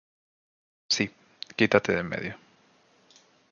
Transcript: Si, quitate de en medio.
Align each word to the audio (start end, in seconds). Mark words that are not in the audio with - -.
Si, 0.95 1.05
quitate 1.55 1.93
de 1.93 1.99
en 1.99 2.09
medio. 2.11 2.33